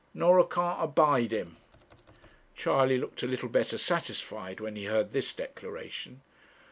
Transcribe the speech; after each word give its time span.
Norah 0.15 0.47
can't 0.47 0.81
abide 0.83 1.31
him' 1.31 1.57
Charley 2.55 2.97
looked 2.97 3.21
a 3.21 3.27
little 3.27 3.49
better 3.49 3.77
satisfied 3.77 4.59
when 4.59 4.75
he 4.75 4.85
heard 4.85 5.11
this 5.11 5.31
declaration. 5.31 6.21